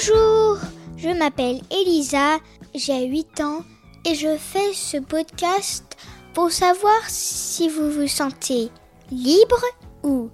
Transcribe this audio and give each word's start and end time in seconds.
Bonjour, 0.00 0.56
je 0.96 1.10
m'appelle 1.10 1.60
Elisa, 1.70 2.38
j'ai 2.74 3.04
8 3.04 3.40
ans 3.42 3.64
et 4.06 4.14
je 4.14 4.34
fais 4.38 4.72
ce 4.72 4.96
podcast 4.96 5.84
pour 6.32 6.50
savoir 6.50 7.00
si 7.06 7.68
vous 7.68 7.90
vous 7.90 8.08
sentez 8.08 8.70
libre 9.10 9.62
ou 10.02 10.30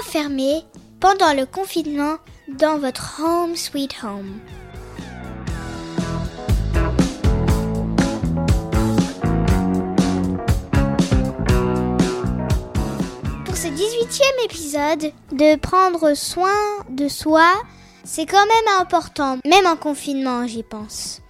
enfermé 0.00 0.62
pendant 1.00 1.32
le 1.34 1.46
confinement 1.46 2.18
dans 2.48 2.78
votre 2.78 3.20
home 3.20 3.56
sweet 3.56 3.96
home. 4.04 4.38
Pour 13.44 13.56
ce 13.56 13.66
18e 13.66 14.44
épisode, 14.44 15.12
de 15.32 15.56
prendre 15.56 16.14
soin 16.14 16.54
de 16.88 17.08
soi, 17.08 17.52
c'est 18.10 18.24
quand 18.24 18.46
même 18.46 18.80
important, 18.80 19.36
même 19.44 19.66
en 19.66 19.76
confinement, 19.76 20.46
j'y 20.46 20.62
pense. 20.62 21.20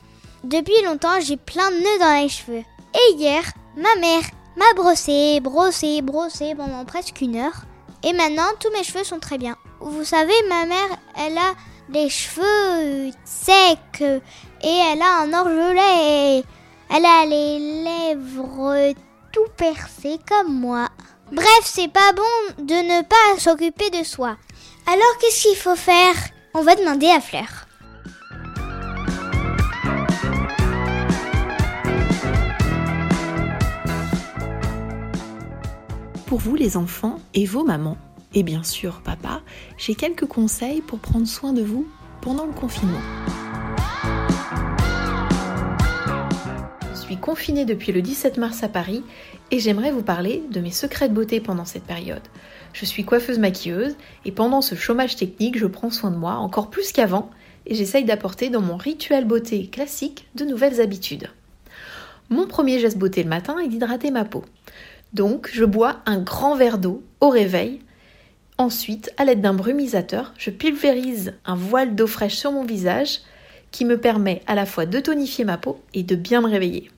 Depuis 0.44 0.80
longtemps, 0.84 1.20
j'ai 1.20 1.36
plein 1.36 1.72
de 1.72 1.76
nœuds 1.76 1.98
dans 1.98 2.22
les 2.22 2.28
cheveux. 2.28 2.62
Et 2.94 3.14
hier, 3.14 3.42
ma 3.76 4.00
mère 4.00 4.22
m'a 4.56 4.72
brossé, 4.76 5.40
brossé, 5.40 6.02
brossé 6.02 6.54
pendant 6.54 6.84
presque 6.84 7.20
une 7.20 7.34
heure. 7.34 7.64
Et 8.04 8.12
maintenant, 8.12 8.46
tous 8.60 8.70
mes 8.70 8.84
cheveux 8.84 9.02
sont 9.02 9.18
très 9.18 9.38
bien. 9.38 9.56
Vous 9.80 10.04
savez, 10.04 10.32
ma 10.48 10.66
mère, 10.66 10.96
elle 11.16 11.36
a 11.36 11.54
des 11.88 12.08
cheveux 12.08 13.10
secs 13.24 14.00
et 14.00 14.78
elle 14.92 15.02
a 15.02 15.22
un 15.22 15.32
orgelet. 15.34 16.44
Elle 16.90 17.04
a 17.04 17.26
les 17.26 17.82
lèvres 17.82 18.94
tout 19.32 19.50
percées 19.56 20.20
comme 20.28 20.54
moi. 20.60 20.88
Bref, 21.32 21.62
c'est 21.64 21.92
pas 21.92 22.12
bon 22.12 22.64
de 22.64 22.74
ne 22.74 23.02
pas 23.02 23.40
s'occuper 23.40 23.90
de 23.90 24.04
soi. 24.04 24.36
Alors 24.86 25.18
qu'est-ce 25.20 25.42
qu'il 25.42 25.56
faut 25.56 25.76
faire? 25.76 26.14
On 26.54 26.62
va 26.62 26.74
demander 26.74 27.06
à 27.06 27.20
Fleur. 27.20 27.66
Pour 36.26 36.38
vous 36.38 36.56
les 36.56 36.76
enfants 36.76 37.20
et 37.34 37.46
vos 37.46 37.64
mamans, 37.64 37.96
et 38.34 38.42
bien 38.42 38.62
sûr 38.62 39.00
papa, 39.02 39.42
j'ai 39.76 39.94
quelques 39.94 40.26
conseils 40.26 40.80
pour 40.80 40.98
prendre 40.98 41.26
soin 41.26 41.52
de 41.52 41.62
vous 41.62 41.86
pendant 42.20 42.46
le 42.46 42.52
confinement. 42.52 43.00
Confinée 47.28 47.66
depuis 47.66 47.92
le 47.92 48.00
17 48.00 48.38
mars 48.38 48.62
à 48.62 48.70
Paris 48.70 49.02
et 49.50 49.58
j'aimerais 49.58 49.90
vous 49.90 50.02
parler 50.02 50.42
de 50.50 50.60
mes 50.60 50.70
secrets 50.70 51.10
de 51.10 51.14
beauté 51.14 51.40
pendant 51.40 51.66
cette 51.66 51.84
période. 51.84 52.22
Je 52.72 52.86
suis 52.86 53.04
coiffeuse 53.04 53.38
maquilleuse 53.38 53.96
et 54.24 54.32
pendant 54.32 54.62
ce 54.62 54.74
chômage 54.74 55.14
technique, 55.14 55.58
je 55.58 55.66
prends 55.66 55.90
soin 55.90 56.10
de 56.10 56.16
moi 56.16 56.36
encore 56.36 56.70
plus 56.70 56.90
qu'avant 56.90 57.28
et 57.66 57.74
j'essaye 57.74 58.06
d'apporter 58.06 58.48
dans 58.48 58.62
mon 58.62 58.78
rituel 58.78 59.26
beauté 59.26 59.66
classique 59.66 60.26
de 60.36 60.46
nouvelles 60.46 60.80
habitudes. 60.80 61.28
Mon 62.30 62.46
premier 62.46 62.78
geste 62.78 62.96
beauté 62.96 63.22
le 63.22 63.28
matin 63.28 63.58
est 63.58 63.68
d'hydrater 63.68 64.10
ma 64.10 64.24
peau. 64.24 64.42
Donc, 65.12 65.50
je 65.52 65.66
bois 65.66 65.98
un 66.06 66.20
grand 66.20 66.56
verre 66.56 66.78
d'eau 66.78 67.02
au 67.20 67.28
réveil. 67.28 67.82
Ensuite, 68.56 69.12
à 69.18 69.26
l'aide 69.26 69.42
d'un 69.42 69.52
brumisateur, 69.52 70.32
je 70.38 70.48
pulvérise 70.48 71.34
un 71.44 71.56
voile 71.56 71.94
d'eau 71.94 72.06
fraîche 72.06 72.36
sur 72.36 72.52
mon 72.52 72.64
visage 72.64 73.18
qui 73.70 73.84
me 73.84 74.00
permet 74.00 74.40
à 74.46 74.54
la 74.54 74.64
fois 74.64 74.86
de 74.86 74.98
tonifier 74.98 75.44
ma 75.44 75.58
peau 75.58 75.78
et 75.92 76.02
de 76.02 76.16
bien 76.16 76.40
me 76.40 76.48
réveiller. 76.48 76.90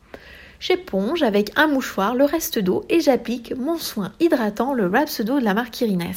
J'éponge 0.61 1.22
avec 1.22 1.53
un 1.56 1.69
mouchoir 1.69 2.14
le 2.14 2.27
reste 2.27 2.58
d'eau 2.58 2.84
et 2.91 3.00
j'applique 3.00 3.56
mon 3.56 3.78
soin 3.78 4.12
hydratant, 4.20 4.75
le 4.75 4.86
Rhapsody 4.86 5.33
de 5.33 5.44
la 5.44 5.55
marque 5.55 5.80
Irines. 5.80 6.12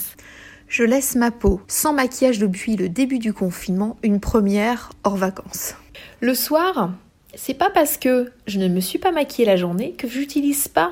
Je 0.67 0.83
laisse 0.83 1.15
ma 1.15 1.31
peau 1.31 1.61
sans 1.69 1.93
maquillage 1.93 2.39
depuis 2.39 2.75
le 2.75 2.89
début 2.89 3.19
du 3.19 3.31
confinement, 3.31 3.95
une 4.03 4.19
première 4.19 4.91
hors 5.05 5.15
vacances. 5.15 5.75
Le 6.19 6.35
soir, 6.35 6.91
c'est 7.35 7.53
pas 7.53 7.69
parce 7.69 7.97
que 7.97 8.33
je 8.45 8.59
ne 8.59 8.67
me 8.67 8.81
suis 8.81 8.99
pas 8.99 9.13
maquillée 9.13 9.45
la 9.45 9.55
journée 9.55 9.93
que 9.93 10.09
j'utilise 10.09 10.67
pas 10.67 10.91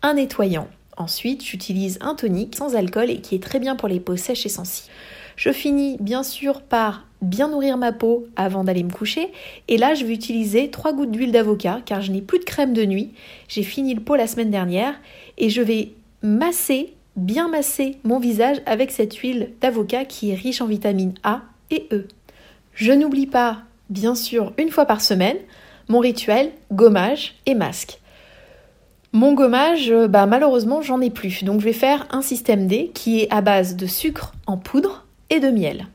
un 0.00 0.14
nettoyant. 0.14 0.68
Ensuite, 0.96 1.44
j'utilise 1.44 1.98
un 2.00 2.14
tonique 2.14 2.56
sans 2.56 2.76
alcool 2.76 3.10
et 3.10 3.20
qui 3.20 3.34
est 3.34 3.42
très 3.42 3.58
bien 3.58 3.76
pour 3.76 3.88
les 3.88 4.00
peaux 4.00 4.16
sèches 4.16 4.46
et 4.46 4.50
sensibles. 4.50 4.90
Je 5.36 5.50
finis 5.50 5.96
bien 6.00 6.22
sûr 6.22 6.60
par 6.62 7.06
bien 7.22 7.48
nourrir 7.48 7.76
ma 7.76 7.92
peau 7.92 8.26
avant 8.36 8.64
d'aller 8.64 8.82
me 8.82 8.90
coucher. 8.90 9.30
Et 9.68 9.76
là, 9.76 9.94
je 9.94 10.04
vais 10.04 10.14
utiliser 10.14 10.70
3 10.70 10.92
gouttes 10.92 11.10
d'huile 11.10 11.32
d'avocat 11.32 11.80
car 11.84 12.00
je 12.00 12.12
n'ai 12.12 12.22
plus 12.22 12.38
de 12.38 12.44
crème 12.44 12.72
de 12.72 12.84
nuit. 12.84 13.10
J'ai 13.48 13.62
fini 13.62 13.94
le 13.94 14.00
pot 14.00 14.16
la 14.16 14.26
semaine 14.26 14.50
dernière 14.50 14.94
et 15.38 15.50
je 15.50 15.62
vais 15.62 15.92
masser, 16.22 16.94
bien 17.16 17.48
masser 17.48 17.98
mon 18.04 18.18
visage 18.18 18.58
avec 18.66 18.90
cette 18.90 19.14
huile 19.16 19.50
d'avocat 19.60 20.04
qui 20.04 20.30
est 20.30 20.34
riche 20.34 20.60
en 20.60 20.66
vitamines 20.66 21.14
A 21.22 21.42
et 21.70 21.86
E. 21.92 22.06
Je 22.74 22.92
n'oublie 22.92 23.26
pas, 23.26 23.58
bien 23.90 24.14
sûr, 24.14 24.52
une 24.58 24.70
fois 24.70 24.86
par 24.86 25.00
semaine, 25.00 25.36
mon 25.88 25.98
rituel 25.98 26.52
gommage 26.72 27.34
et 27.46 27.54
masque. 27.54 27.98
Mon 29.12 29.34
gommage, 29.34 29.92
bah 30.08 30.26
malheureusement, 30.26 30.82
j'en 30.82 31.00
ai 31.00 31.10
plus. 31.10 31.42
Donc 31.42 31.60
je 31.60 31.64
vais 31.64 31.72
faire 31.72 32.06
un 32.10 32.22
système 32.22 32.68
D 32.68 32.92
qui 32.94 33.20
est 33.20 33.32
à 33.32 33.40
base 33.40 33.74
de 33.74 33.86
sucre 33.86 34.32
en 34.46 34.56
poudre 34.56 35.04
de 35.38 35.50
miel. 35.50 35.86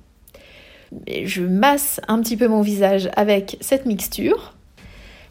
Je 1.07 1.41
masse 1.41 2.00
un 2.07 2.22
petit 2.22 2.38
peu 2.38 2.47
mon 2.47 2.62
visage 2.62 3.09
avec 3.18 3.57
cette 3.59 3.85
mixture. 3.85 4.53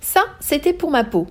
Ça, 0.01 0.25
c'était 0.41 0.75
pour 0.75 0.91
ma 0.91 1.05
peau. 1.05 1.27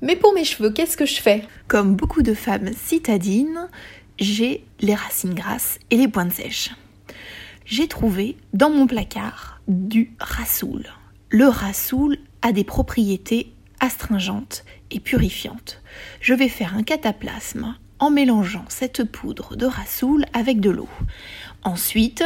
Mais 0.00 0.14
pour 0.14 0.32
mes 0.32 0.44
cheveux, 0.44 0.70
qu'est-ce 0.70 0.96
que 0.96 1.06
je 1.06 1.20
fais? 1.20 1.42
Comme 1.66 1.96
beaucoup 1.96 2.22
de 2.22 2.34
femmes 2.34 2.70
citadines, 2.72 3.68
j'ai 4.20 4.64
les 4.80 4.94
racines 4.94 5.34
grasses 5.34 5.80
et 5.90 5.96
les 5.96 6.06
pointes 6.06 6.32
sèches. 6.32 6.70
J'ai 7.64 7.88
trouvé 7.88 8.36
dans 8.52 8.70
mon 8.70 8.86
placard 8.86 9.60
du 9.66 10.12
rassoul. 10.20 10.84
Le 11.30 11.46
rassoul 11.46 12.18
a 12.42 12.52
des 12.52 12.64
propriétés 12.64 13.52
astringente 13.80 14.64
et 14.90 15.00
purifiante. 15.00 15.82
Je 16.20 16.34
vais 16.34 16.48
faire 16.48 16.76
un 16.76 16.82
cataplasme 16.82 17.76
en 17.98 18.10
mélangeant 18.10 18.64
cette 18.68 19.04
poudre 19.04 19.56
de 19.56 19.66
rassoul 19.66 20.24
avec 20.32 20.60
de 20.60 20.70
l'eau. 20.70 20.88
Ensuite, 21.64 22.24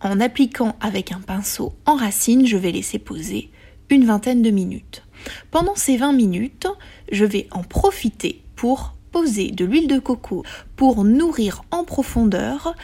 en 0.00 0.20
appliquant 0.20 0.76
avec 0.80 1.12
un 1.12 1.20
pinceau 1.20 1.74
en 1.86 1.96
racine, 1.96 2.46
je 2.46 2.56
vais 2.56 2.72
laisser 2.72 2.98
poser 2.98 3.50
une 3.90 4.04
vingtaine 4.04 4.42
de 4.42 4.50
minutes. 4.50 5.04
Pendant 5.50 5.74
ces 5.74 5.96
20 5.96 6.12
minutes, 6.12 6.68
je 7.12 7.24
vais 7.24 7.48
en 7.50 7.62
profiter 7.62 8.42
pour 8.56 8.94
poser 9.12 9.50
de 9.50 9.64
l'huile 9.64 9.88
de 9.88 9.98
coco 9.98 10.44
pour 10.76 11.04
nourrir 11.04 11.62
en 11.70 11.84
profondeur 11.84 12.74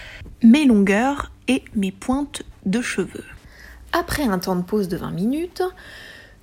mes 0.42 0.64
longueurs 0.64 1.30
et 1.48 1.62
mes 1.74 1.92
pointes 1.92 2.42
de 2.66 2.80
cheveux. 2.80 3.24
Après 3.92 4.24
un 4.24 4.38
temps 4.38 4.56
de 4.56 4.62
pause 4.62 4.88
de 4.88 4.96
20 4.96 5.12
minutes, 5.12 5.62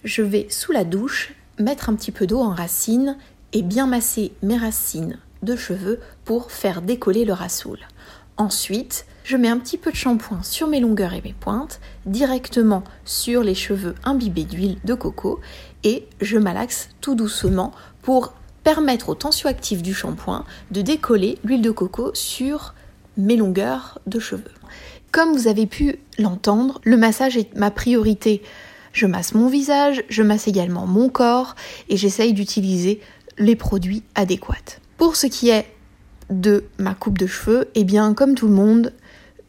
je 0.03 0.21
vais 0.21 0.47
sous 0.49 0.71
la 0.71 0.85
douche 0.85 1.33
mettre 1.59 1.89
un 1.89 1.95
petit 1.95 2.11
peu 2.11 2.25
d'eau 2.25 2.39
en 2.39 2.53
racine 2.53 3.17
et 3.51 3.61
bien 3.61 3.85
masser 3.85 4.31
mes 4.41 4.57
racines 4.57 5.19
de 5.43 5.55
cheveux 5.55 5.99
pour 6.25 6.51
faire 6.51 6.81
décoller 6.81 7.25
le 7.25 7.33
rassoul. 7.33 7.79
Ensuite, 8.37 9.05
je 9.23 9.37
mets 9.37 9.49
un 9.49 9.59
petit 9.59 9.77
peu 9.77 9.91
de 9.91 9.95
shampoing 9.95 10.41
sur 10.43 10.67
mes 10.67 10.79
longueurs 10.79 11.13
et 11.13 11.21
mes 11.21 11.33
pointes, 11.33 11.79
directement 12.05 12.83
sur 13.05 13.43
les 13.43 13.55
cheveux 13.55 13.95
imbibés 14.03 14.43
d'huile 14.43 14.77
de 14.83 14.93
coco 14.93 15.39
et 15.83 16.07
je 16.19 16.37
malaxe 16.37 16.89
tout 16.99 17.15
doucement 17.15 17.71
pour 18.01 18.33
permettre 18.63 19.09
au 19.09 19.15
tensioactif 19.15 19.81
du 19.81 19.93
shampoing 19.93 20.45
de 20.71 20.81
décoller 20.81 21.37
l'huile 21.43 21.61
de 21.61 21.71
coco 21.71 22.11
sur 22.13 22.73
mes 23.17 23.37
longueurs 23.37 23.99
de 24.07 24.19
cheveux. 24.19 24.43
Comme 25.11 25.33
vous 25.33 25.47
avez 25.47 25.67
pu 25.67 25.99
l'entendre, 26.17 26.81
le 26.83 26.97
massage 26.97 27.37
est 27.37 27.55
ma 27.55 27.69
priorité 27.69 28.41
je 28.93 29.07
masse 29.07 29.33
mon 29.33 29.49
visage, 29.49 30.03
je 30.07 30.21
masse 30.21 30.47
également 30.47 30.85
mon 30.85 31.09
corps 31.09 31.55
et 31.89 31.97
j'essaye 31.97 32.33
d'utiliser 32.33 33.01
les 33.39 33.55
produits 33.55 34.03
adéquats. 34.13 34.77
Pour 35.03 35.17
ce 35.17 35.27
qui 35.27 35.49
est 35.49 35.65
de 36.29 36.63
ma 36.77 36.93
coupe 36.93 37.17
de 37.17 37.27
cheveux, 37.27 37.67
eh 37.75 37.83
bien 37.83 38.13
comme 38.13 38.35
tout 38.35 38.47
le 38.47 38.53
monde, 38.53 38.93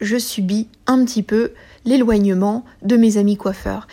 je 0.01 0.17
subis 0.17 0.67
un 0.85 1.05
petit 1.05 1.23
peu 1.23 1.53
l'éloignement 1.85 2.65
de 2.81 2.97
mes 2.97 3.15
amis 3.15 3.37
coiffeurs 3.37 3.87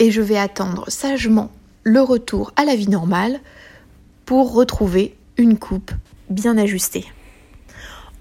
et 0.00 0.10
je 0.10 0.20
vais 0.20 0.36
attendre 0.36 0.90
sagement 0.90 1.52
le 1.84 2.00
retour 2.00 2.52
à 2.56 2.64
la 2.64 2.74
vie 2.74 2.88
normale 2.88 3.38
pour 4.24 4.52
retrouver 4.52 5.16
une 5.36 5.60
coupe 5.60 5.92
bien 6.28 6.58
ajustée. 6.58 7.04